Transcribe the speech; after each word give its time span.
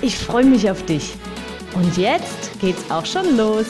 Ich 0.00 0.16
freue 0.16 0.44
mich 0.44 0.70
auf 0.70 0.86
dich. 0.86 1.14
Und 1.74 1.96
jetzt 1.96 2.60
geht's 2.60 2.88
auch 2.88 3.04
schon 3.04 3.36
los. 3.36 3.66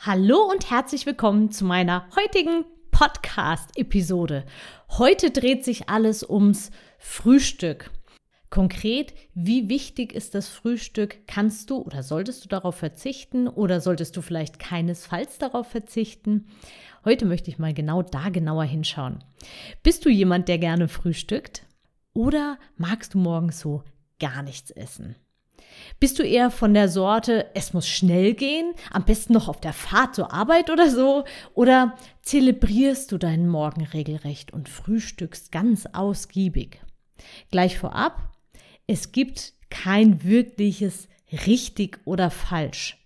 Hallo 0.00 0.50
und 0.50 0.68
herzlich 0.68 1.06
willkommen 1.06 1.52
zu 1.52 1.64
meiner 1.64 2.08
heutigen 2.16 2.64
Podcast-Episode. 2.90 4.44
Heute 4.88 5.30
dreht 5.30 5.64
sich 5.64 5.88
alles 5.88 6.28
ums 6.28 6.72
Frühstück. 6.98 7.92
Konkret, 8.50 9.14
wie 9.34 9.68
wichtig 9.68 10.12
ist 10.12 10.34
das 10.34 10.48
Frühstück? 10.48 11.28
Kannst 11.28 11.70
du 11.70 11.76
oder 11.76 12.02
solltest 12.02 12.44
du 12.44 12.48
darauf 12.48 12.74
verzichten 12.74 13.46
oder 13.46 13.80
solltest 13.80 14.16
du 14.16 14.22
vielleicht 14.22 14.58
keinesfalls 14.58 15.38
darauf 15.38 15.68
verzichten? 15.68 16.48
Heute 17.04 17.26
möchte 17.26 17.48
ich 17.48 17.60
mal 17.60 17.74
genau 17.74 18.02
da 18.02 18.28
genauer 18.28 18.64
hinschauen. 18.64 19.22
Bist 19.84 20.04
du 20.04 20.08
jemand, 20.08 20.48
der 20.48 20.58
gerne 20.58 20.88
frühstückt? 20.88 21.64
Oder 22.12 22.58
magst 22.76 23.14
du 23.14 23.18
morgens 23.18 23.60
so 23.60 23.82
gar 24.18 24.42
nichts 24.42 24.70
essen? 24.70 25.16
Bist 25.98 26.18
du 26.18 26.22
eher 26.22 26.50
von 26.50 26.74
der 26.74 26.88
Sorte, 26.88 27.50
es 27.54 27.72
muss 27.72 27.86
schnell 27.86 28.34
gehen, 28.34 28.74
am 28.90 29.04
besten 29.04 29.32
noch 29.32 29.48
auf 29.48 29.60
der 29.60 29.72
Fahrt 29.72 30.14
zur 30.14 30.32
Arbeit 30.32 30.70
oder 30.70 30.90
so? 30.90 31.24
Oder 31.54 31.96
zelebrierst 32.22 33.12
du 33.12 33.18
deinen 33.18 33.48
Morgen 33.48 33.84
regelrecht 33.84 34.52
und 34.52 34.68
frühstückst 34.68 35.52
ganz 35.52 35.86
ausgiebig? 35.86 36.80
Gleich 37.50 37.78
vorab, 37.78 38.30
es 38.86 39.12
gibt 39.12 39.52
kein 39.68 40.24
wirkliches 40.24 41.08
richtig 41.46 42.00
oder 42.04 42.30
falsch. 42.30 42.96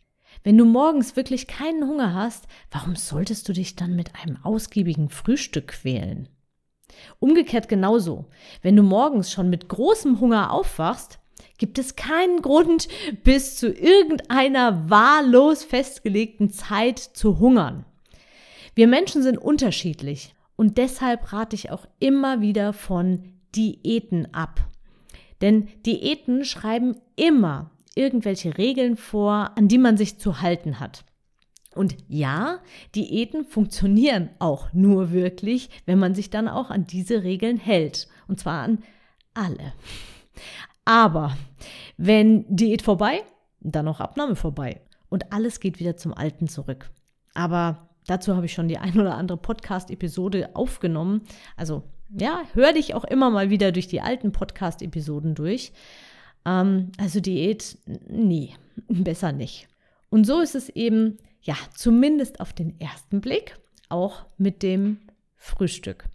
Wenn 0.42 0.58
du 0.58 0.64
morgens 0.64 1.16
wirklich 1.16 1.46
keinen 1.46 1.86
Hunger 1.86 2.14
hast, 2.14 2.46
warum 2.70 2.96
solltest 2.96 3.48
du 3.48 3.52
dich 3.52 3.76
dann 3.76 3.96
mit 3.96 4.14
einem 4.14 4.38
ausgiebigen 4.42 5.08
Frühstück 5.08 5.68
quälen? 5.68 6.28
Umgekehrt 7.18 7.68
genauso. 7.68 8.26
Wenn 8.62 8.76
du 8.76 8.82
morgens 8.82 9.30
schon 9.30 9.50
mit 9.50 9.68
großem 9.68 10.20
Hunger 10.20 10.52
aufwachst, 10.52 11.18
gibt 11.58 11.78
es 11.78 11.96
keinen 11.96 12.42
Grund, 12.42 12.88
bis 13.22 13.56
zu 13.56 13.72
irgendeiner 13.72 14.90
wahllos 14.90 15.64
festgelegten 15.64 16.50
Zeit 16.50 16.98
zu 16.98 17.38
hungern. 17.38 17.84
Wir 18.74 18.88
Menschen 18.88 19.22
sind 19.22 19.38
unterschiedlich 19.38 20.34
und 20.56 20.78
deshalb 20.78 21.32
rate 21.32 21.54
ich 21.54 21.70
auch 21.70 21.86
immer 22.00 22.40
wieder 22.40 22.72
von 22.72 23.34
Diäten 23.54 24.34
ab. 24.34 24.60
Denn 25.40 25.68
Diäten 25.86 26.44
schreiben 26.44 26.96
immer 27.16 27.70
irgendwelche 27.94 28.58
Regeln 28.58 28.96
vor, 28.96 29.52
an 29.56 29.68
die 29.68 29.78
man 29.78 29.96
sich 29.96 30.18
zu 30.18 30.40
halten 30.40 30.80
hat. 30.80 31.04
Und 31.74 31.96
ja, 32.08 32.60
Diäten 32.94 33.44
funktionieren 33.44 34.30
auch 34.38 34.72
nur 34.72 35.12
wirklich, 35.12 35.70
wenn 35.86 35.98
man 35.98 36.14
sich 36.14 36.30
dann 36.30 36.48
auch 36.48 36.70
an 36.70 36.86
diese 36.86 37.22
Regeln 37.22 37.56
hält. 37.56 38.08
Und 38.28 38.40
zwar 38.40 38.62
an 38.62 38.78
alle. 39.34 39.72
Aber 40.84 41.36
wenn 41.96 42.44
Diät 42.48 42.82
vorbei, 42.82 43.22
dann 43.60 43.88
auch 43.88 44.00
Abnahme 44.00 44.36
vorbei. 44.36 44.80
Und 45.08 45.32
alles 45.32 45.60
geht 45.60 45.80
wieder 45.80 45.96
zum 45.96 46.12
Alten 46.12 46.48
zurück. 46.48 46.90
Aber 47.34 47.88
dazu 48.06 48.36
habe 48.36 48.46
ich 48.46 48.52
schon 48.52 48.68
die 48.68 48.78
ein 48.78 48.98
oder 48.98 49.16
andere 49.16 49.38
Podcast-Episode 49.38 50.50
aufgenommen. 50.54 51.22
Also 51.56 51.82
ja, 52.16 52.42
hör 52.52 52.72
dich 52.72 52.94
auch 52.94 53.04
immer 53.04 53.30
mal 53.30 53.50
wieder 53.50 53.72
durch 53.72 53.88
die 53.88 54.00
alten 54.00 54.32
Podcast-Episoden 54.32 55.34
durch. 55.34 55.72
Ähm, 56.44 56.92
also 56.98 57.20
Diät, 57.20 57.78
nie, 58.08 58.54
besser 58.88 59.32
nicht. 59.32 59.68
Und 60.10 60.24
so 60.24 60.40
ist 60.40 60.54
es 60.54 60.68
eben, 60.68 61.18
ja, 61.44 61.56
zumindest 61.74 62.40
auf 62.40 62.52
den 62.52 62.80
ersten 62.80 63.20
Blick, 63.20 63.56
auch 63.88 64.26
mit 64.38 64.62
dem 64.62 64.98
Frühstück. 65.36 66.08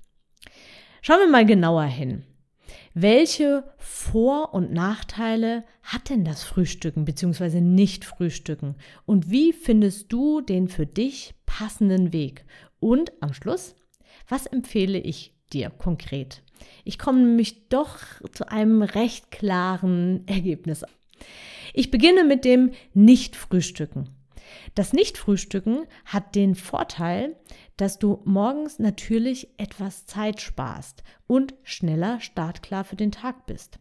Schauen 1.01 1.19
wir 1.19 1.29
mal 1.29 1.45
genauer 1.45 1.85
hin. 1.85 2.23
Welche 2.93 3.63
Vor- 3.77 4.53
und 4.53 4.73
Nachteile 4.73 5.63
hat 5.83 6.09
denn 6.09 6.25
das 6.25 6.43
Frühstücken 6.43 7.05
bzw. 7.05 7.61
Nicht-Frühstücken? 7.61 8.75
Und 9.05 9.29
wie 9.29 9.53
findest 9.53 10.11
du 10.11 10.41
den 10.41 10.67
für 10.67 10.85
dich 10.85 11.35
passenden 11.45 12.11
Weg? 12.11 12.45
Und 12.79 13.11
am 13.21 13.33
Schluss, 13.33 13.75
was 14.27 14.47
empfehle 14.47 14.99
ich 14.99 15.33
dir 15.53 15.69
konkret? 15.69 16.41
Ich 16.83 16.99
komme 16.99 17.19
nämlich 17.19 17.69
doch 17.69 17.99
zu 18.33 18.49
einem 18.51 18.81
recht 18.81 19.31
klaren 19.31 20.27
Ergebnis. 20.27 20.83
Ich 21.73 21.91
beginne 21.91 22.23
mit 22.23 22.43
dem 22.43 22.71
Nicht-Frühstücken. 22.93 24.09
Das 24.75 24.93
Nicht-Frühstücken 24.93 25.85
hat 26.05 26.35
den 26.35 26.55
Vorteil, 26.55 27.35
dass 27.77 27.99
du 27.99 28.21
morgens 28.25 28.79
natürlich 28.79 29.49
etwas 29.57 30.05
Zeit 30.05 30.41
sparst 30.41 31.03
und 31.27 31.53
schneller 31.63 32.19
startklar 32.19 32.83
für 32.83 32.95
den 32.95 33.11
Tag 33.11 33.45
bist. 33.45 33.79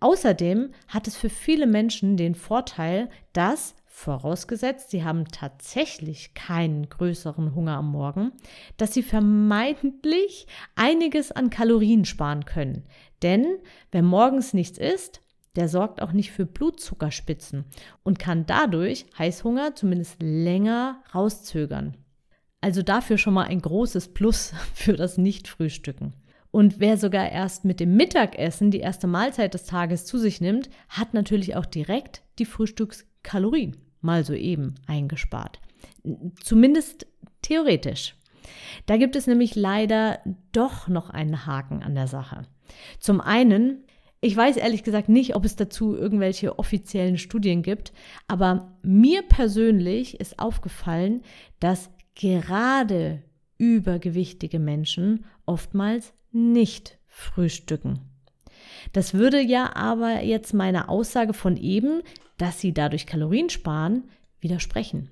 Außerdem 0.00 0.72
hat 0.88 1.06
es 1.06 1.16
für 1.16 1.30
viele 1.30 1.66
Menschen 1.66 2.16
den 2.16 2.34
Vorteil, 2.34 3.10
dass 3.32 3.74
vorausgesetzt, 3.86 4.90
sie 4.90 5.02
haben 5.02 5.26
tatsächlich 5.26 6.32
keinen 6.34 6.88
größeren 6.88 7.54
Hunger 7.54 7.76
am 7.76 7.90
Morgen, 7.90 8.32
dass 8.76 8.94
sie 8.94 9.02
vermeintlich 9.02 10.46
einiges 10.76 11.32
an 11.32 11.50
Kalorien 11.50 12.04
sparen 12.04 12.44
können. 12.44 12.84
Denn 13.22 13.44
wer 13.90 14.02
morgens 14.02 14.54
nichts 14.54 14.78
isst, 14.78 15.20
der 15.58 15.68
sorgt 15.68 16.00
auch 16.00 16.12
nicht 16.12 16.30
für 16.30 16.46
Blutzuckerspitzen 16.46 17.64
und 18.04 18.20
kann 18.20 18.46
dadurch 18.46 19.06
Heißhunger 19.18 19.74
zumindest 19.74 20.22
länger 20.22 21.02
rauszögern. 21.12 21.96
Also 22.60 22.82
dafür 22.82 23.18
schon 23.18 23.34
mal 23.34 23.46
ein 23.46 23.60
großes 23.60 24.14
Plus 24.14 24.52
für 24.72 24.92
das 24.92 25.18
Nichtfrühstücken. 25.18 26.14
Und 26.52 26.78
wer 26.78 26.96
sogar 26.96 27.28
erst 27.28 27.64
mit 27.64 27.80
dem 27.80 27.96
Mittagessen 27.96 28.70
die 28.70 28.78
erste 28.78 29.08
Mahlzeit 29.08 29.52
des 29.52 29.64
Tages 29.64 30.06
zu 30.06 30.16
sich 30.16 30.40
nimmt, 30.40 30.70
hat 30.88 31.12
natürlich 31.12 31.56
auch 31.56 31.66
direkt 31.66 32.22
die 32.38 32.46
Frühstückskalorien 32.46 33.76
mal 34.00 34.24
soeben 34.24 34.76
eingespart. 34.86 35.58
Zumindest 36.40 37.08
theoretisch. 37.42 38.14
Da 38.86 38.96
gibt 38.96 39.16
es 39.16 39.26
nämlich 39.26 39.56
leider 39.56 40.20
doch 40.52 40.86
noch 40.86 41.10
einen 41.10 41.46
Haken 41.46 41.82
an 41.82 41.96
der 41.96 42.06
Sache. 42.06 42.42
Zum 43.00 43.20
einen, 43.20 43.84
ich 44.20 44.36
weiß 44.36 44.56
ehrlich 44.56 44.82
gesagt 44.82 45.08
nicht, 45.08 45.36
ob 45.36 45.44
es 45.44 45.54
dazu 45.54 45.96
irgendwelche 45.96 46.58
offiziellen 46.58 47.18
Studien 47.18 47.62
gibt, 47.62 47.92
aber 48.26 48.76
mir 48.82 49.22
persönlich 49.22 50.18
ist 50.18 50.38
aufgefallen, 50.38 51.22
dass 51.60 51.90
gerade 52.14 53.22
übergewichtige 53.58 54.58
Menschen 54.58 55.24
oftmals 55.46 56.12
nicht 56.32 56.98
frühstücken. 57.06 58.00
Das 58.92 59.14
würde 59.14 59.40
ja 59.40 59.76
aber 59.76 60.22
jetzt 60.22 60.52
meiner 60.52 60.88
Aussage 60.88 61.32
von 61.32 61.56
eben, 61.56 62.02
dass 62.38 62.60
sie 62.60 62.72
dadurch 62.72 63.06
Kalorien 63.06 63.50
sparen, 63.50 64.04
widersprechen. 64.40 65.10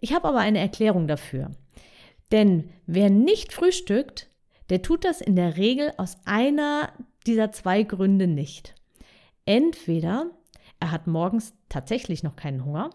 Ich 0.00 0.14
habe 0.14 0.28
aber 0.28 0.38
eine 0.38 0.58
Erklärung 0.58 1.06
dafür. 1.06 1.50
Denn 2.32 2.70
wer 2.86 3.10
nicht 3.10 3.52
frühstückt, 3.52 4.30
der 4.70 4.82
tut 4.82 5.04
das 5.04 5.20
in 5.20 5.36
der 5.36 5.56
Regel 5.56 5.92
aus 5.96 6.16
einer 6.24 6.92
dieser 7.26 7.52
zwei 7.52 7.82
Gründe 7.82 8.26
nicht. 8.26 8.74
Entweder 9.44 10.30
er 10.80 10.90
hat 10.90 11.06
morgens 11.06 11.54
tatsächlich 11.68 12.22
noch 12.22 12.36
keinen 12.36 12.64
Hunger 12.64 12.90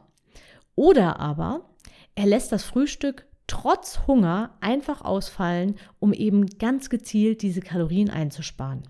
oder 0.75 1.19
aber 1.19 1.69
er 2.15 2.25
lässt 2.25 2.51
das 2.51 2.63
Frühstück 2.63 3.27
trotz 3.47 4.01
Hunger 4.07 4.57
einfach 4.59 5.01
ausfallen, 5.01 5.75
um 5.99 6.13
eben 6.13 6.47
ganz 6.57 6.89
gezielt 6.89 7.41
diese 7.41 7.61
Kalorien 7.61 8.09
einzusparen. 8.09 8.83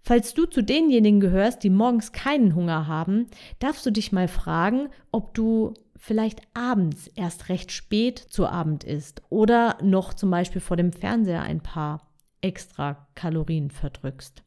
Falls 0.00 0.34
du 0.34 0.46
zu 0.46 0.62
denjenigen 0.62 1.20
gehörst, 1.20 1.62
die 1.62 1.70
morgens 1.70 2.10
keinen 2.10 2.56
Hunger 2.56 2.88
haben, 2.88 3.28
darfst 3.60 3.86
du 3.86 3.92
dich 3.92 4.10
mal 4.10 4.26
fragen, 4.26 4.88
ob 5.12 5.32
du 5.32 5.74
vielleicht 5.96 6.40
abends 6.54 7.06
erst 7.14 7.48
recht 7.48 7.70
spät 7.70 8.18
zu 8.18 8.48
Abend 8.48 8.82
isst 8.82 9.22
oder 9.30 9.78
noch 9.80 10.12
zum 10.12 10.30
Beispiel 10.30 10.60
vor 10.60 10.76
dem 10.76 10.92
Fernseher 10.92 11.42
ein 11.42 11.60
paar 11.60 12.11
extra 12.42 13.08
Kalorien 13.14 13.70
verdrückst. 13.70 14.44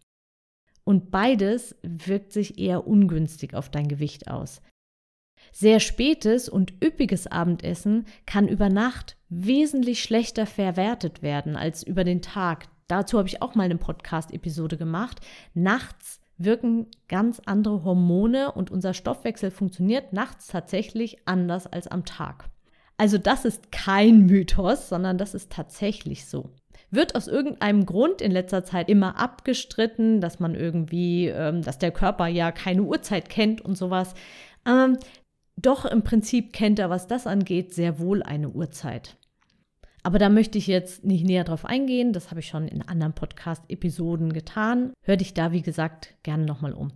Und 0.84 1.10
beides 1.10 1.76
wirkt 1.82 2.32
sich 2.32 2.60
eher 2.60 2.86
ungünstig 2.86 3.56
auf 3.56 3.70
dein 3.70 3.88
Gewicht 3.88 4.30
aus. 4.30 4.62
Sehr 5.52 5.80
spätes 5.80 6.48
und 6.48 6.74
üppiges 6.84 7.28
Abendessen 7.28 8.06
kann 8.26 8.48
über 8.48 8.70
Nacht 8.70 9.18
wesentlich 9.30 10.04
schlechter 10.04 10.46
verwertet 10.46 11.24
werden 11.24 11.56
als 11.56 11.82
über 11.82 12.04
den 12.04 12.22
Tag, 12.22 12.68
Dazu 12.88 13.18
habe 13.18 13.28
ich 13.28 13.42
auch 13.42 13.56
mal 13.56 13.64
eine 13.64 13.78
Podcast-Episode 13.78 14.78
gemacht. 14.78 15.20
Nachts 15.54 16.20
wirken 16.38 16.88
ganz 17.08 17.42
andere 17.46 17.84
Hormone 17.84 18.52
und 18.52 18.70
unser 18.70 18.94
Stoffwechsel 18.94 19.50
funktioniert 19.52 20.14
nachts 20.14 20.48
tatsächlich 20.48 21.28
anders 21.28 21.66
als 21.66 21.88
am 21.88 22.06
Tag. 22.06 22.50
Also 22.98 23.18
das 23.18 23.44
ist 23.46 23.72
kein 23.72 24.26
Mythos, 24.26 24.90
sondern 24.90 25.18
das 25.18 25.34
ist 25.34 25.52
tatsächlich 25.52 26.28
so. 26.28 26.52
Wird 26.96 27.16
aus 27.16 27.28
irgendeinem 27.28 27.86
Grund 27.86 28.22
in 28.22 28.32
letzter 28.32 28.64
Zeit 28.64 28.90
immer 28.90 29.18
abgestritten, 29.18 30.22
dass 30.22 30.40
man 30.40 30.56
irgendwie, 30.56 31.28
ähm, 31.28 31.62
dass 31.62 31.78
der 31.78 31.92
Körper 31.92 32.28
ja 32.28 32.52
keine 32.52 32.84
Uhrzeit 32.84 33.30
kennt 33.30 33.62
und 33.62 33.78
sowas. 33.78 34.14
Ähm, 34.66 34.98
doch 35.58 35.86
im 35.86 36.04
Prinzip 36.04 36.54
kennt 36.54 36.80
er, 36.80 36.90
was 36.90 37.08
das 37.08 37.28
angeht, 37.28 37.74
sehr 37.74 38.00
wohl 38.00 38.24
eine 38.24 38.50
Uhrzeit. 38.50 39.18
Aber 40.04 40.20
da 40.20 40.30
möchte 40.30 40.58
ich 40.58 40.68
jetzt 40.68 41.04
nicht 41.04 41.26
näher 41.26 41.44
drauf 41.44 41.66
eingehen. 41.66 42.14
Das 42.14 42.30
habe 42.30 42.40
ich 42.40 42.48
schon 42.48 42.68
in 42.68 42.84
anderen 42.84 43.14
Podcast-Episoden 43.14 44.34
getan. 44.34 44.94
Hör 45.02 45.18
dich 45.18 45.34
da, 45.34 45.52
wie 45.52 45.64
gesagt, 45.64 46.14
gerne 46.22 46.46
nochmal 46.46 46.74
um. 46.74 46.92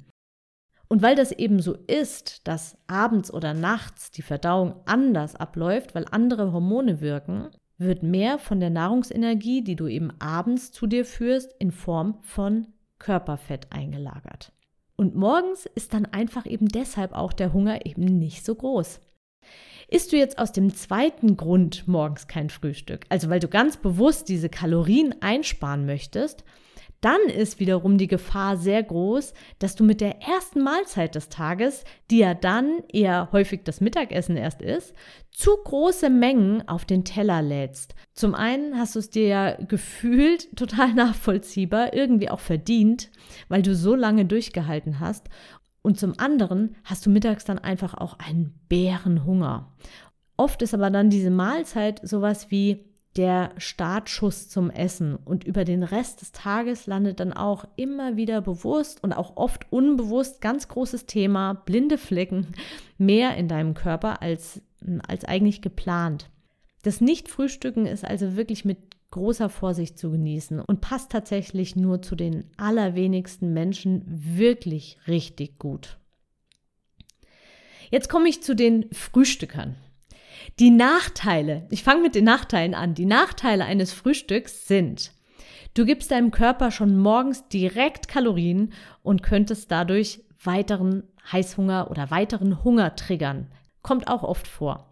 Und 0.90 1.02
weil 1.02 1.16
das 1.16 1.32
eben 1.32 1.60
so 1.60 1.76
ist, 1.88 2.48
dass 2.48 2.78
abends 2.88 3.34
oder 3.34 3.54
nachts 3.54 4.12
die 4.12 4.22
Verdauung 4.22 4.76
anders 4.86 5.36
abläuft, 5.36 5.96
weil 5.96 6.06
andere 6.12 6.52
Hormone 6.52 7.02
wirken, 7.02 7.50
wird 7.80 8.04
mehr 8.04 8.38
von 8.38 8.60
der 8.60 8.70
Nahrungsenergie, 8.70 9.64
die 9.64 9.76
du 9.76 9.88
eben 9.88 10.12
abends 10.20 10.72
zu 10.72 10.86
dir 10.86 11.06
führst, 11.06 11.56
in 11.60 11.72
Form 11.72 12.18
von 12.22 12.68
Körperfett 13.00 13.68
eingelagert. 13.72 14.52
Und 14.96 15.16
morgens 15.16 15.66
ist 15.66 15.94
dann 15.94 16.06
einfach 16.06 16.46
eben 16.46 16.68
deshalb 16.68 17.14
auch 17.14 17.32
der 17.32 17.54
Hunger 17.54 17.86
eben 17.86 18.04
nicht 18.04 18.46
so 18.46 18.54
groß. 18.54 19.00
Isst 19.88 20.12
du 20.12 20.18
jetzt 20.18 20.38
aus 20.38 20.52
dem 20.52 20.76
zweiten 20.76 21.38
Grund 21.38 21.88
morgens 21.88 22.28
kein 22.28 22.50
Frühstück, 22.50 23.06
also 23.10 23.30
weil 23.30 23.40
du 23.40 23.48
ganz 23.48 23.78
bewusst 23.78 24.30
diese 24.30 24.50
Kalorien 24.50 25.16
einsparen 25.22 25.86
möchtest, 25.86 26.44
dann 27.02 27.22
ist 27.34 27.60
wiederum 27.60 27.98
die 27.98 28.08
Gefahr 28.08 28.58
sehr 28.58 28.84
groß, 28.84 29.34
dass 29.60 29.76
du 29.76 29.84
mit 29.84 30.02
der 30.02 30.22
ersten 30.22 30.62
Mahlzeit 30.62 31.16
des 31.16 31.30
Tages, 31.30 31.86
die 32.12 32.18
ja 32.18 32.34
dann 32.34 32.84
eher 32.90 33.30
häufig 33.32 33.62
das 33.64 33.80
Mittagessen 33.80 34.36
erst 34.36 34.62
ist, 34.62 34.94
zu 35.32 35.52
große 35.64 36.10
Mengen 36.10 36.68
auf 36.68 36.84
den 36.84 37.06
Teller 37.06 37.42
lädst. 37.42 37.96
Zum 38.14 38.36
einen 38.36 38.78
hast 38.78 38.96
du 38.96 39.00
es 39.00 39.10
dir 39.10 39.28
ja 39.28 39.56
gefühlt 39.56 40.50
total 40.58 40.94
nachvollziehbar, 40.94 41.94
irgendwie 41.94 42.30
auch 42.30 42.42
verdient, 42.42 43.12
weil 43.48 43.62
du 43.62 43.76
so 43.76 43.96
lange 43.96 44.26
durchgehalten 44.26 45.00
hast. 45.00 45.30
Und 45.82 45.98
zum 45.98 46.20
anderen 46.20 46.76
hast 46.84 47.06
du 47.06 47.10
mittags 47.10 47.46
dann 47.46 47.60
einfach 47.60 47.94
auch 47.94 48.20
einen 48.20 48.60
Bärenhunger. 48.68 49.74
Oft 50.36 50.62
ist 50.62 50.74
aber 50.74 50.90
dann 50.90 51.10
diese 51.10 51.32
Mahlzeit 51.32 52.02
sowas 52.08 52.52
wie 52.52 52.89
der 53.18 53.52
Startschuss 53.58 54.50
zum 54.50 54.70
Essen 54.70 55.16
und 55.16 55.44
über 55.44 55.66
den 55.66 55.84
Rest 55.84 56.22
des 56.22 56.32
Tages 56.32 56.86
landet 56.86 57.20
dann 57.20 57.34
auch 57.34 57.66
immer 57.76 58.16
wieder 58.16 58.42
bewusst 58.42 59.04
und 59.04 59.14
auch 59.14 59.36
oft 59.36 59.72
unbewusst 59.72 60.42
ganz 60.42 60.68
großes 60.68 61.06
Thema 61.06 61.54
blinde 61.54 61.98
Flecken 61.98 62.48
mehr 62.98 63.36
in 63.36 63.48
deinem 63.48 63.74
Körper 63.74 64.22
als, 64.22 64.62
als 65.08 65.26
eigentlich 65.26 65.62
geplant. 65.62 66.30
Das 66.84 67.02
Nicht-Frühstücken 67.02 67.88
ist 67.88 68.06
also 68.06 68.38
wirklich 68.38 68.64
mit 68.64 68.78
großer 69.12 69.50
Vorsicht 69.50 69.98
zu 69.98 70.12
genießen 70.12 70.60
und 70.60 70.82
passt 70.82 71.12
tatsächlich 71.12 71.76
nur 71.76 72.02
zu 72.02 72.16
den 72.16 72.46
allerwenigsten 72.58 73.54
Menschen 73.54 74.04
wirklich 74.08 75.00
richtig 75.08 75.58
gut. 75.58 75.98
Jetzt 77.90 78.08
komme 78.08 78.30
ich 78.30 78.44
zu 78.44 78.56
den 78.56 78.86
Frühstückern. 78.92 79.76
Die 80.60 80.72
Nachteile, 80.72 81.68
ich 81.70 81.84
fange 81.84 82.02
mit 82.02 82.16
den 82.16 82.26
Nachteilen 82.26 82.74
an. 82.74 82.94
Die 82.94 83.06
Nachteile 83.06 83.66
eines 83.66 83.94
Frühstücks 83.94 84.68
sind, 84.68 85.12
du 85.74 85.86
gibst 85.86 86.12
deinem 86.12 86.32
Körper 86.32 86.72
schon 86.72 86.98
morgens 86.98 87.48
direkt 87.48 88.08
Kalorien 88.08 88.74
und 89.04 89.24
könntest 89.24 89.72
dadurch 89.72 90.22
weiteren 90.44 91.04
Heißhunger 91.32 91.92
oder 91.92 92.12
weiteren 92.12 92.64
Hunger 92.64 92.96
triggern. 92.96 93.48
Kommt 93.82 94.08
auch 94.08 94.24
oft 94.24 94.48
vor. 94.48 94.90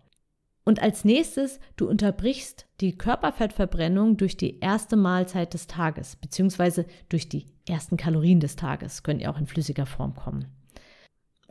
Und 0.67 0.81
als 0.81 1.05
nächstes, 1.05 1.61
du 1.77 1.87
unterbrichst 1.87 2.67
die 2.81 2.97
Körperfettverbrennung 2.97 4.17
durch 4.17 4.35
die 4.35 4.59
erste 4.59 4.97
Mahlzeit 4.97 5.53
des 5.53 5.67
Tages, 5.67 6.17
beziehungsweise 6.17 6.85
durch 7.07 7.29
die 7.29 7.45
ersten 7.69 7.95
Kalorien 7.95 8.41
des 8.41 8.57
Tages, 8.57 9.01
können 9.01 9.21
ja 9.21 9.31
auch 9.31 9.39
in 9.39 9.47
flüssiger 9.47 9.85
Form 9.85 10.13
kommen. 10.13 10.45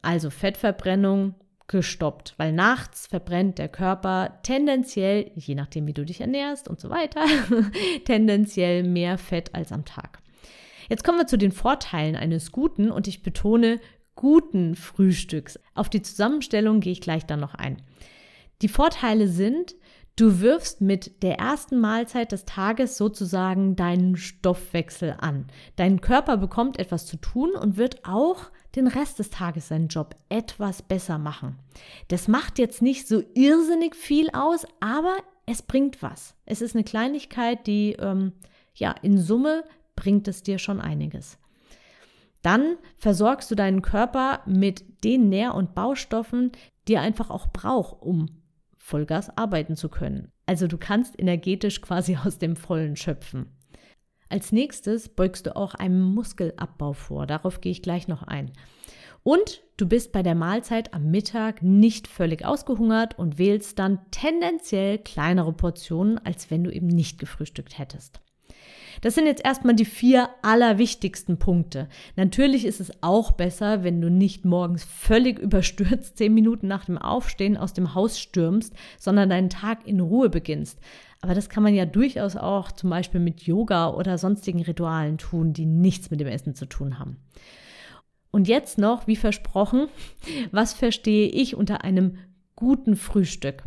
Also 0.03 0.29
Fettverbrennung 0.29 1.35
gestoppt, 1.69 2.35
weil 2.37 2.53
nachts 2.53 3.07
verbrennt 3.07 3.59
der 3.59 3.69
Körper 3.69 4.39
tendenziell, 4.43 5.31
je 5.35 5.55
nachdem 5.55 5.87
wie 5.87 5.93
du 5.93 6.05
dich 6.05 6.21
ernährst 6.21 6.69
und 6.69 6.81
so 6.81 6.91
weiter, 6.91 7.25
tendenziell 8.05 8.85
mehr 8.85 9.19
Fett 9.19 9.55
als 9.55 9.73
am 9.73 9.85
Tag. 9.85 10.21
Jetzt 10.89 11.03
kommen 11.03 11.19
wir 11.19 11.27
zu 11.27 11.39
den 11.39 11.53
Vorteilen 11.53 12.15
eines 12.15 12.53
guten 12.53 12.91
und 12.91 13.09
ich 13.09 13.23
betone 13.23 13.81
guten 14.15 14.77
Frühstücks. 14.77 15.59
Auf 15.75 15.91
die 15.91 16.03
Zusammenstellung 16.03 16.81
gehe 16.81 16.93
ich 16.93 17.01
gleich 17.01 17.27
dann 17.27 17.41
noch 17.41 17.55
ein. 17.55 17.83
Die 18.63 18.69
Vorteile 18.69 19.29
sind, 19.29 19.75
du 20.17 20.41
wirfst 20.41 20.81
mit 20.81 21.23
der 21.23 21.39
ersten 21.39 21.79
Mahlzeit 21.79 22.33
des 22.33 22.47
Tages 22.47 22.97
sozusagen 22.97 23.77
deinen 23.77 24.17
Stoffwechsel 24.17 25.15
an. 25.19 25.47
Dein 25.77 26.01
Körper 26.01 26.39
bekommt 26.39 26.79
etwas 26.79 27.07
zu 27.07 27.19
tun 27.19 27.51
und 27.51 27.77
wird 27.77 28.05
auch 28.07 28.51
den 28.75 28.87
Rest 28.87 29.19
des 29.19 29.31
Tages 29.31 29.69
seinen 29.69 29.89
Job 29.89 30.17
etwas 30.29 30.83
besser 30.83 31.19
machen. 31.19 31.59
Das 32.09 32.29
macht 32.29 32.59
jetzt 32.59 32.83
nicht 32.83 33.07
so 33.07 33.23
irrsinnig 33.35 33.95
viel 33.95 34.31
aus, 34.31 34.67
aber 34.81 35.17
es 35.45 35.63
bringt 35.63 36.03
was. 36.03 36.35
Es 36.47 36.61
ist 36.61 36.75
eine 36.75 36.85
Kleinigkeit, 36.85 37.67
die, 37.67 37.93
ähm, 37.93 38.33
ja, 38.75 38.95
in 39.03 39.19
Summe 39.19 39.65
bringt 39.95 40.29
es 40.29 40.43
dir 40.43 40.59
schon 40.59 40.81
einiges. 40.81 41.39
Dann 42.43 42.77
versorgst 42.97 43.51
du 43.51 43.55
deinen 43.55 43.83
Körper 43.83 44.41
mit 44.47 45.05
den 45.05 45.29
Nähr- 45.29 45.55
und 45.55 45.75
Baustoffen, 45.75 46.53
die 46.87 46.95
er 46.95 47.03
einfach 47.03 47.31
auch 47.31 47.49
braucht, 47.49 48.03
um 48.03 48.29
Vollgas 48.87 49.37
arbeiten 49.37 49.75
zu 49.75 49.89
können. 49.89 50.31
Also 50.47 50.69
du 50.69 50.79
kannst 50.79 51.19
energetisch 51.19 51.81
quasi 51.81 52.17
aus 52.25 52.39
dem 52.39 52.55
Vollen 52.55 52.95
schöpfen. 52.95 53.47
Als 54.29 54.53
nächstes 54.53 55.09
beugst 55.09 55.47
du 55.47 55.57
auch 55.57 55.75
einem 55.75 56.01
Muskelabbau 56.15 56.93
vor. 56.93 57.27
Darauf 57.27 57.61
gehe 57.61 57.73
ich 57.73 57.83
gleich 57.83 58.07
noch 58.07 58.23
ein. 58.23 58.53
Und 59.25 59.65
du 59.77 59.89
bist 59.89 60.13
bei 60.13 60.23
der 60.23 60.37
Mahlzeit 60.37 60.95
am 60.95 61.11
Mittag 61.11 61.63
nicht 61.63 62.07
völlig 62.07 62.45
ausgehungert 62.45 63.19
und 63.19 63.39
wählst 63.39 63.81
dann 63.81 63.99
tendenziell 64.13 64.99
kleinere 64.99 65.53
Portionen, 65.53 66.19
als 66.19 66.53
wenn 66.53 66.63
du 66.63 66.71
eben 66.71 66.87
nicht 66.87 67.19
gefrühstückt 67.19 67.79
hättest. 67.79 68.21
Das 69.07 69.15
sind 69.15 69.27
jetzt 69.27 69.45
erstmal 69.45 69.77
die 69.77 69.85
vier 69.85 70.31
allerwichtigsten 70.43 71.39
Punkte. 71.39 71.89
Natürlich 72.17 72.65
ist 72.65 72.81
es 72.81 72.91
auch 73.05 73.31
besser, 73.31 73.85
wenn 73.85 74.01
du 74.01 74.11
nicht 74.11 74.45
morgens 74.45 74.83
völlig 74.83 75.39
überstürzt 75.39 76.19
zehn 76.19 76.35
Minuten 76.35 76.67
nach 76.67 76.87
dem 76.87 76.99
Aufstehen 76.99 77.57
aus 77.57 77.73
dem 77.73 77.95
Haus 77.95 78.19
stürmst, 78.19 78.75
sondern 78.99 79.31
deinen 79.31 79.49
Tag 79.49 79.87
in 79.87 80.01
Ruhe 80.01 80.29
beginnst. 80.29 80.81
Aber 81.21 81.35
das 81.35 81.49
kann 81.49 81.63
man 81.63 81.73
ja 81.73 81.87
durchaus 81.87 82.35
auch 82.35 82.73
zum 82.73 82.91
Beispiel 82.91 83.21
mit 83.21 83.43
Yoga 83.43 83.91
oder 83.91 84.19
sonstigen 84.19 84.63
Ritualen 84.63 85.19
tun, 85.19 85.53
die 85.53 85.67
nichts 85.67 86.11
mit 86.11 86.19
dem 86.19 86.27
Essen 86.27 86.57
zu 86.57 86.67
tun 86.67 86.99
haben. 86.99 87.17
Und 88.33 88.49
jetzt 88.49 88.77
noch, 88.77 89.07
wie 89.07 89.15
versprochen, 89.15 89.87
was 90.51 90.75
verstehe 90.75 91.29
ich 91.29 91.55
unter 91.55 91.85
einem 91.85 92.19
guten 92.57 92.97
Frühstück? 92.97 93.63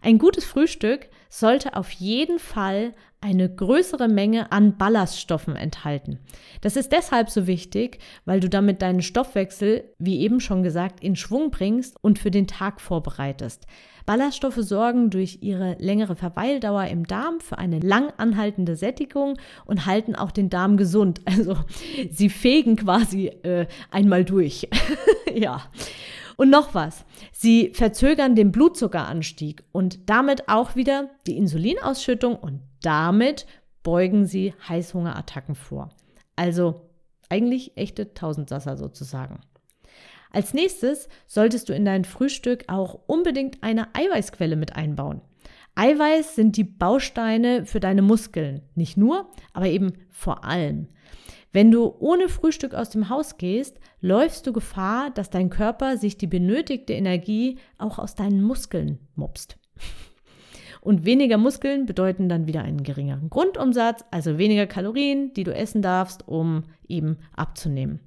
Ein 0.00 0.16
gutes 0.16 0.46
Frühstück 0.46 1.10
sollte 1.32 1.76
auf 1.76 1.90
jeden 1.92 2.38
Fall 2.38 2.92
eine 3.22 3.48
größere 3.48 4.06
Menge 4.06 4.52
an 4.52 4.76
Ballaststoffen 4.76 5.56
enthalten. 5.56 6.18
Das 6.60 6.76
ist 6.76 6.92
deshalb 6.92 7.30
so 7.30 7.46
wichtig, 7.46 8.00
weil 8.26 8.40
du 8.40 8.50
damit 8.50 8.82
deinen 8.82 9.00
Stoffwechsel, 9.00 9.84
wie 9.98 10.20
eben 10.20 10.40
schon 10.40 10.62
gesagt, 10.62 11.02
in 11.02 11.16
Schwung 11.16 11.50
bringst 11.50 11.96
und 12.02 12.18
für 12.18 12.30
den 12.30 12.48
Tag 12.48 12.82
vorbereitest. 12.82 13.66
Ballaststoffe 14.04 14.58
sorgen 14.58 15.08
durch 15.08 15.38
ihre 15.40 15.76
längere 15.78 16.16
Verweildauer 16.16 16.84
im 16.88 17.06
Darm 17.06 17.40
für 17.40 17.56
eine 17.56 17.78
lang 17.78 18.12
anhaltende 18.18 18.76
Sättigung 18.76 19.38
und 19.64 19.86
halten 19.86 20.14
auch 20.14 20.32
den 20.32 20.50
Darm 20.50 20.76
gesund. 20.76 21.22
Also 21.32 21.56
sie 22.10 22.28
fegen 22.28 22.76
quasi 22.76 23.28
äh, 23.28 23.66
einmal 23.90 24.24
durch. 24.24 24.68
ja. 25.34 25.62
Und 26.36 26.50
noch 26.50 26.74
was. 26.74 27.04
Sie 27.32 27.72
verzögern 27.74 28.34
den 28.34 28.52
Blutzuckeranstieg 28.52 29.64
und 29.72 30.08
damit 30.08 30.48
auch 30.48 30.76
wieder 30.76 31.10
die 31.26 31.36
Insulinausschüttung 31.36 32.36
und 32.36 32.60
damit 32.82 33.46
beugen 33.82 34.26
sie 34.26 34.54
Heißhungerattacken 34.68 35.54
vor. 35.54 35.90
Also 36.36 36.88
eigentlich 37.28 37.76
echte 37.76 38.14
Tausendsasser 38.14 38.76
sozusagen. 38.76 39.40
Als 40.30 40.54
nächstes 40.54 41.08
solltest 41.26 41.68
du 41.68 41.74
in 41.74 41.84
dein 41.84 42.04
Frühstück 42.04 42.64
auch 42.68 42.98
unbedingt 43.06 43.62
eine 43.62 43.94
Eiweißquelle 43.94 44.56
mit 44.56 44.76
einbauen. 44.76 45.20
Eiweiß 45.74 46.34
sind 46.34 46.56
die 46.56 46.64
Bausteine 46.64 47.64
für 47.64 47.80
deine 47.80 48.02
Muskeln. 48.02 48.62
Nicht 48.74 48.96
nur, 48.96 49.30
aber 49.52 49.66
eben 49.66 49.94
vor 50.10 50.44
allem. 50.44 50.88
Wenn 51.52 51.70
du 51.70 51.94
ohne 51.98 52.28
Frühstück 52.28 52.74
aus 52.74 52.90
dem 52.90 53.08
Haus 53.08 53.36
gehst, 53.36 53.78
läufst 54.00 54.46
du 54.46 54.52
Gefahr, 54.52 55.10
dass 55.10 55.30
dein 55.30 55.50
Körper 55.50 55.98
sich 55.98 56.16
die 56.16 56.26
benötigte 56.26 56.94
Energie 56.94 57.58
auch 57.78 57.98
aus 57.98 58.14
deinen 58.14 58.42
Muskeln 58.42 58.98
mopst. 59.14 59.58
Und 60.80 61.04
weniger 61.04 61.38
Muskeln 61.38 61.86
bedeuten 61.86 62.28
dann 62.28 62.46
wieder 62.46 62.62
einen 62.62 62.82
geringeren 62.82 63.30
Grundumsatz, 63.30 64.04
also 64.10 64.38
weniger 64.38 64.66
Kalorien, 64.66 65.32
die 65.34 65.44
du 65.44 65.54
essen 65.54 65.80
darfst, 65.80 66.26
um 66.26 66.64
eben 66.88 67.18
abzunehmen. 67.36 68.00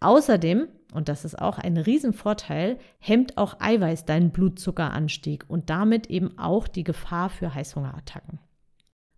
Außerdem, 0.00 0.68
und 0.92 1.08
das 1.08 1.24
ist 1.24 1.38
auch 1.38 1.58
ein 1.58 1.76
Riesenvorteil, 1.76 2.78
hemmt 2.98 3.38
auch 3.38 3.56
Eiweiß 3.60 4.04
deinen 4.04 4.30
Blutzuckeranstieg 4.30 5.44
und 5.48 5.70
damit 5.70 6.08
eben 6.08 6.38
auch 6.38 6.68
die 6.68 6.84
Gefahr 6.84 7.30
für 7.30 7.54
Heißhungerattacken. 7.54 8.38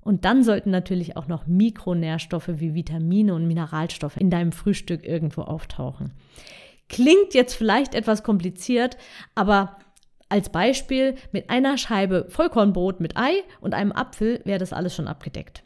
Und 0.00 0.24
dann 0.24 0.44
sollten 0.44 0.70
natürlich 0.70 1.16
auch 1.16 1.28
noch 1.28 1.46
Mikronährstoffe 1.46 2.48
wie 2.48 2.74
Vitamine 2.74 3.34
und 3.34 3.46
Mineralstoffe 3.46 4.18
in 4.18 4.30
deinem 4.30 4.52
Frühstück 4.52 5.02
irgendwo 5.02 5.42
auftauchen. 5.42 6.12
Klingt 6.88 7.32
jetzt 7.32 7.54
vielleicht 7.54 7.94
etwas 7.94 8.22
kompliziert, 8.22 8.98
aber 9.34 9.78
als 10.28 10.50
Beispiel 10.50 11.14
mit 11.32 11.48
einer 11.48 11.78
Scheibe 11.78 12.26
Vollkornbrot 12.28 13.00
mit 13.00 13.16
Ei 13.16 13.42
und 13.60 13.72
einem 13.72 13.92
Apfel 13.92 14.40
wäre 14.44 14.58
das 14.58 14.72
alles 14.72 14.94
schon 14.94 15.08
abgedeckt. 15.08 15.64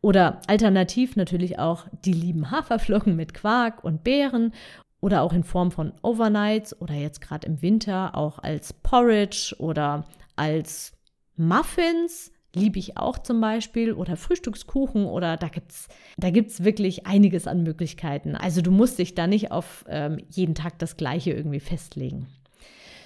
Oder 0.00 0.40
alternativ 0.46 1.16
natürlich 1.16 1.58
auch 1.58 1.86
die 2.04 2.12
lieben 2.12 2.50
Haferflocken 2.50 3.16
mit 3.16 3.34
Quark 3.34 3.84
und 3.84 4.04
Beeren 4.04 4.52
oder 5.00 5.22
auch 5.22 5.32
in 5.32 5.44
Form 5.44 5.70
von 5.70 5.92
Overnights 6.02 6.80
oder 6.80 6.94
jetzt 6.94 7.20
gerade 7.20 7.46
im 7.46 7.62
Winter 7.62 8.16
auch 8.16 8.38
als 8.38 8.72
Porridge 8.72 9.54
oder 9.58 10.04
als 10.36 10.92
Muffins 11.36 12.32
liebe 12.54 12.78
ich 12.78 12.96
auch 12.96 13.18
zum 13.18 13.40
Beispiel 13.40 13.92
oder 13.92 14.16
Frühstückskuchen 14.16 15.04
oder 15.04 15.36
da 15.36 15.48
gibt 15.48 15.72
es 15.72 15.88
da 16.16 16.30
gibt's 16.30 16.64
wirklich 16.64 17.06
einiges 17.06 17.46
an 17.46 17.62
Möglichkeiten. 17.62 18.34
Also 18.34 18.62
du 18.62 18.70
musst 18.70 18.98
dich 18.98 19.14
da 19.14 19.26
nicht 19.26 19.52
auf 19.52 19.84
ähm, 19.88 20.18
jeden 20.30 20.54
Tag 20.54 20.78
das 20.78 20.96
gleiche 20.96 21.32
irgendwie 21.32 21.60
festlegen. 21.60 22.26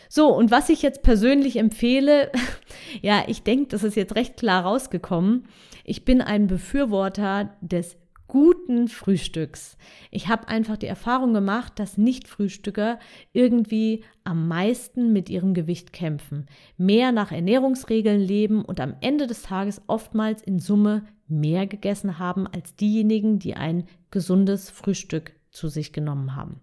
So, 0.08 0.28
und 0.28 0.50
was 0.50 0.68
ich 0.68 0.82
jetzt 0.82 1.02
persönlich 1.02 1.56
empfehle, 1.56 2.30
ja, 3.02 3.24
ich 3.26 3.42
denke, 3.42 3.68
das 3.68 3.82
ist 3.82 3.96
jetzt 3.96 4.14
recht 4.14 4.36
klar 4.36 4.64
rausgekommen. 4.64 5.48
Ich 5.84 6.04
bin 6.04 6.20
ein 6.20 6.46
Befürworter 6.46 7.56
des 7.60 7.96
guten 8.32 8.88
Frühstücks. 8.88 9.76
Ich 10.10 10.28
habe 10.28 10.48
einfach 10.48 10.78
die 10.78 10.86
Erfahrung 10.86 11.34
gemacht, 11.34 11.78
dass 11.78 11.98
Nicht-Frühstücker 11.98 12.98
irgendwie 13.34 14.04
am 14.24 14.48
meisten 14.48 15.12
mit 15.12 15.28
ihrem 15.28 15.52
Gewicht 15.52 15.92
kämpfen, 15.92 16.46
mehr 16.78 17.12
nach 17.12 17.30
Ernährungsregeln 17.30 18.22
leben 18.22 18.64
und 18.64 18.80
am 18.80 18.94
Ende 19.02 19.26
des 19.26 19.42
Tages 19.42 19.82
oftmals 19.86 20.40
in 20.40 20.60
Summe 20.60 21.04
mehr 21.28 21.66
gegessen 21.66 22.18
haben 22.18 22.46
als 22.46 22.74
diejenigen, 22.74 23.38
die 23.38 23.54
ein 23.54 23.84
gesundes 24.10 24.70
Frühstück 24.70 25.34
zu 25.50 25.68
sich 25.68 25.92
genommen 25.92 26.34
haben. 26.34 26.58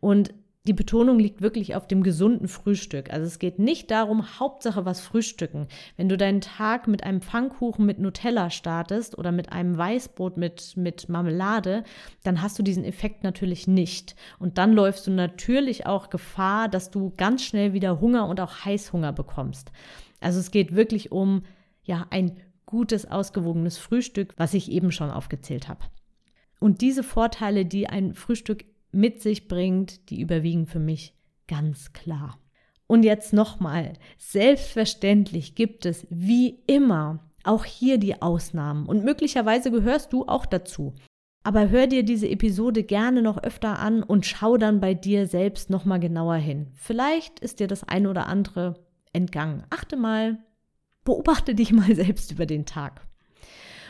Und 0.00 0.34
die 0.66 0.74
Betonung 0.74 1.18
liegt 1.18 1.40
wirklich 1.40 1.76
auf 1.76 1.86
dem 1.86 2.02
gesunden 2.02 2.46
Frühstück. 2.46 3.10
Also 3.10 3.26
es 3.26 3.38
geht 3.38 3.58
nicht 3.58 3.90
darum, 3.90 4.38
Hauptsache 4.38 4.84
was 4.84 5.00
frühstücken. 5.00 5.66
Wenn 5.96 6.10
du 6.10 6.18
deinen 6.18 6.42
Tag 6.42 6.88
mit 6.88 7.04
einem 7.04 7.22
Pfannkuchen 7.22 7.86
mit 7.86 7.98
Nutella 7.98 8.50
startest 8.50 9.16
oder 9.16 9.32
mit 9.32 9.50
einem 9.50 9.78
Weißbrot 9.78 10.36
mit, 10.36 10.76
mit 10.76 11.08
Marmelade, 11.08 11.84
dann 12.22 12.42
hast 12.42 12.58
du 12.58 12.62
diesen 12.62 12.84
Effekt 12.84 13.24
natürlich 13.24 13.66
nicht. 13.66 14.14
Und 14.38 14.58
dann 14.58 14.74
läufst 14.74 15.06
du 15.06 15.10
natürlich 15.10 15.86
auch 15.86 16.10
Gefahr, 16.10 16.68
dass 16.68 16.90
du 16.90 17.14
ganz 17.16 17.44
schnell 17.44 17.72
wieder 17.72 18.00
Hunger 18.00 18.26
und 18.26 18.40
auch 18.40 18.64
Heißhunger 18.64 19.12
bekommst. 19.12 19.72
Also 20.20 20.38
es 20.38 20.50
geht 20.50 20.74
wirklich 20.74 21.12
um 21.12 21.44
ja 21.82 22.06
ein 22.10 22.36
gutes, 22.66 23.10
ausgewogenes 23.10 23.78
Frühstück, 23.78 24.34
was 24.36 24.52
ich 24.52 24.70
eben 24.70 24.92
schon 24.92 25.10
aufgezählt 25.10 25.68
habe. 25.68 25.80
Und 26.60 26.82
diese 26.82 27.02
Vorteile, 27.02 27.64
die 27.64 27.86
ein 27.86 28.12
Frühstück 28.12 28.64
mit 28.92 29.22
sich 29.22 29.48
bringt, 29.48 30.10
die 30.10 30.20
überwiegen 30.20 30.66
für 30.66 30.78
mich 30.78 31.14
ganz 31.46 31.92
klar. 31.92 32.38
Und 32.86 33.02
jetzt 33.02 33.32
nochmal, 33.32 33.92
selbstverständlich 34.16 35.54
gibt 35.54 35.84
es 35.84 36.06
wie 36.10 36.60
immer 36.66 37.28
auch 37.44 37.64
hier 37.64 37.98
die 37.98 38.20
Ausnahmen 38.20 38.86
und 38.86 39.04
möglicherweise 39.04 39.70
gehörst 39.70 40.12
du 40.12 40.26
auch 40.26 40.46
dazu. 40.46 40.94
Aber 41.44 41.70
hör 41.70 41.86
dir 41.86 42.02
diese 42.02 42.28
Episode 42.28 42.82
gerne 42.82 43.22
noch 43.22 43.42
öfter 43.42 43.78
an 43.78 44.02
und 44.02 44.26
schau 44.26 44.56
dann 44.56 44.80
bei 44.80 44.94
dir 44.94 45.26
selbst 45.26 45.70
nochmal 45.70 46.00
genauer 46.00 46.36
hin. 46.36 46.68
Vielleicht 46.74 47.40
ist 47.40 47.60
dir 47.60 47.68
das 47.68 47.84
ein 47.84 48.06
oder 48.06 48.26
andere 48.26 48.74
entgangen. 49.12 49.64
Achte 49.70 49.96
mal, 49.96 50.38
beobachte 51.04 51.54
dich 51.54 51.72
mal 51.72 51.94
selbst 51.94 52.32
über 52.32 52.46
den 52.46 52.66
Tag. 52.66 53.06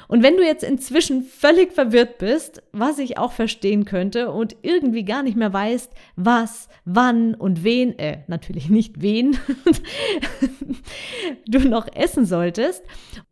Und 0.08 0.22
wenn 0.22 0.38
du 0.38 0.42
jetzt 0.44 0.64
inzwischen 0.64 1.22
völlig 1.22 1.72
verwirrt 1.72 2.18
bist, 2.18 2.62
was 2.72 2.98
ich 2.98 3.18
auch 3.18 3.32
verstehen 3.32 3.84
könnte 3.84 4.30
und 4.30 4.56
irgendwie 4.62 5.04
gar 5.04 5.22
nicht 5.22 5.36
mehr 5.36 5.52
weißt, 5.52 5.92
was, 6.16 6.68
wann 6.86 7.34
und 7.34 7.62
wen, 7.62 7.98
äh, 7.98 8.20
natürlich 8.26 8.70
nicht 8.70 9.02
wen, 9.02 9.38
du 11.46 11.60
noch 11.60 11.86
essen 11.94 12.24
solltest 12.24 12.82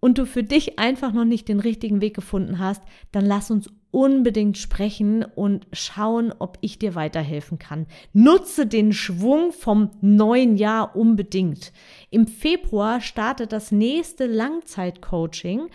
und 0.00 0.18
du 0.18 0.26
für 0.26 0.42
dich 0.42 0.78
einfach 0.78 1.12
noch 1.12 1.24
nicht 1.24 1.48
den 1.48 1.60
richtigen 1.60 2.02
Weg 2.02 2.14
gefunden 2.14 2.58
hast, 2.58 2.82
dann 3.10 3.24
lass 3.24 3.50
uns 3.50 3.70
unbedingt 3.90 4.58
sprechen 4.58 5.24
und 5.24 5.66
schauen, 5.72 6.34
ob 6.38 6.58
ich 6.60 6.78
dir 6.78 6.94
weiterhelfen 6.94 7.58
kann. 7.58 7.86
Nutze 8.12 8.66
den 8.66 8.92
Schwung 8.92 9.52
vom 9.52 9.90
neuen 10.02 10.58
Jahr 10.58 10.94
unbedingt. 10.94 11.72
Im 12.10 12.26
Februar 12.26 13.00
startet 13.00 13.52
das 13.52 13.72
nächste 13.72 14.26
Langzeitcoaching 14.26 15.68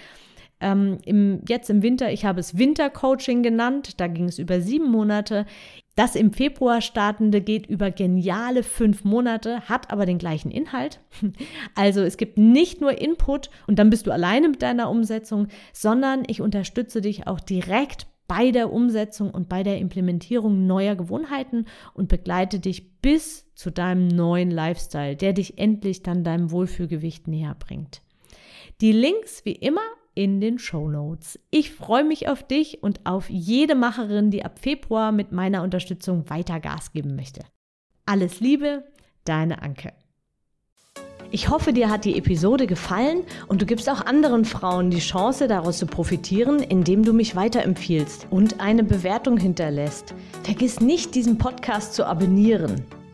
ähm, 0.62 1.00
im, 1.06 1.42
jetzt 1.48 1.70
im 1.70 1.82
Winter, 1.82 2.12
ich 2.12 2.26
habe 2.26 2.40
es 2.40 2.58
Wintercoaching 2.58 3.44
genannt, 3.44 4.00
da 4.00 4.08
ging 4.08 4.26
es 4.26 4.40
über 4.40 4.62
sieben 4.62 4.90
Monate. 4.90 5.46
Das 5.96 6.16
im 6.16 6.32
Februar 6.32 6.82
startende 6.82 7.42
geht 7.42 7.68
über 7.68 7.92
geniale 7.92 8.64
fünf 8.64 9.04
Monate, 9.04 9.62
hat 9.62 9.92
aber 9.92 10.06
den 10.06 10.18
gleichen 10.18 10.52
Inhalt. 10.52 11.02
Also 11.76 12.02
es 12.02 12.18
gibt 12.18 12.38
nicht 12.38 12.82
nur 12.82 13.00
Input 13.00 13.50
und 13.68 13.80
dann 13.80 13.90
bist 13.90 14.08
du 14.08 14.12
alleine 14.12 14.50
mit 14.50 14.62
deiner 14.62 14.90
Umsetzung, 14.90 15.48
sondern 15.74 16.24
ich 16.28 16.42
unterstütze 16.42 17.02
dich 17.02 17.28
auch 17.28 17.40
direkt 17.40 18.08
bei 18.28 18.52
der 18.52 18.72
Umsetzung 18.72 19.32
und 19.32 19.50
bei 19.50 19.62
der 19.62 19.78
Implementierung 19.80 20.66
neuer 20.66 20.96
Gewohnheiten 20.96 21.66
und 21.94 22.08
begleite 22.08 22.60
dich 22.60 23.02
bis 23.02 23.54
zu 23.56 23.72
deinem 23.72 24.08
neuen 24.08 24.52
Lifestyle, 24.52 25.18
der 25.18 25.34
dich 25.34 25.58
endlich 25.58 26.02
dann 26.02 26.24
deinem 26.24 26.52
Wohlfühlgewicht 26.52 27.28
näher 27.28 27.56
bringt. 27.60 28.02
Die 28.80 28.94
Links 28.94 29.44
wie 29.44 29.52
immer 29.52 29.82
in 30.14 30.42
den 30.42 30.60
Show 30.60 30.88
Notes. 30.88 31.40
Ich 31.50 31.72
freue 31.72 32.04
mich 32.04 32.28
auf 32.28 32.44
dich 32.44 32.84
und 32.84 33.06
auf 33.06 33.30
jede 33.30 33.76
Macherin, 33.76 34.32
die 34.32 34.44
ab 34.44 34.60
Februar 34.60 35.12
mit 35.12 35.32
meiner 35.32 35.64
Unterstützung 35.64 36.30
weiter 36.30 36.60
Gas 36.60 36.92
geben 36.92 37.16
möchte. 37.16 37.42
Alles 38.06 38.40
Liebe, 38.40 38.84
deine 39.26 39.62
Anke. 39.62 39.94
Ich 41.34 41.48
hoffe, 41.50 41.72
dir 41.72 41.90
hat 41.90 42.04
die 42.04 42.18
Episode 42.18 42.68
gefallen 42.68 43.24
und 43.48 43.62
du 43.62 43.66
gibst 43.66 43.90
auch 43.90 44.06
anderen 44.06 44.44
Frauen 44.44 44.92
die 44.92 45.00
Chance, 45.00 45.48
daraus 45.48 45.78
zu 45.78 45.86
profitieren, 45.86 46.60
indem 46.60 47.04
du 47.04 47.14
mich 47.14 47.38
weiterempfiehlst 47.38 48.28
und 48.30 48.60
eine 48.60 48.84
Bewertung 48.84 49.38
hinterlässt. 49.38 50.14
Vergiss 50.44 50.82
nicht, 50.82 51.16
diesen 51.16 51.38
Podcast 51.38 51.94
zu 51.94 52.06
abonnieren. 52.06 52.86